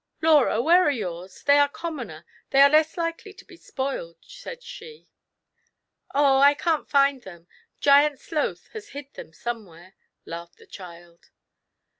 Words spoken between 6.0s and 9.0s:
"Oh, I can't find them— Giant Sloth has